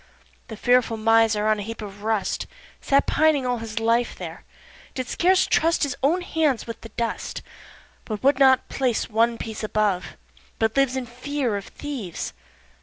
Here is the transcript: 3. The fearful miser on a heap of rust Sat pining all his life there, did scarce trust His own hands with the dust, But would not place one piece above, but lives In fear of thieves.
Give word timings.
3. 0.25 0.35
The 0.47 0.57
fearful 0.57 0.97
miser 0.97 1.45
on 1.45 1.59
a 1.59 1.61
heap 1.61 1.79
of 1.79 2.01
rust 2.01 2.47
Sat 2.81 3.05
pining 3.05 3.45
all 3.45 3.59
his 3.59 3.79
life 3.79 4.15
there, 4.15 4.43
did 4.95 5.07
scarce 5.07 5.45
trust 5.45 5.83
His 5.83 5.95
own 6.01 6.21
hands 6.21 6.65
with 6.65 6.81
the 6.81 6.89
dust, 6.89 7.43
But 8.05 8.23
would 8.23 8.39
not 8.39 8.67
place 8.67 9.11
one 9.11 9.37
piece 9.37 9.63
above, 9.63 10.17
but 10.57 10.75
lives 10.75 10.95
In 10.95 11.05
fear 11.05 11.55
of 11.55 11.65
thieves. 11.65 12.33